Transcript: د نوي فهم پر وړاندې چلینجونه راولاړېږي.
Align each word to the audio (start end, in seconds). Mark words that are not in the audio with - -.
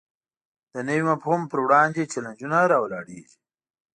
د 0.73 0.75
نوي 0.87 1.05
فهم 1.23 1.41
پر 1.51 1.59
وړاندې 1.65 2.09
چلینجونه 2.13 2.57
راولاړېږي. 2.71 3.37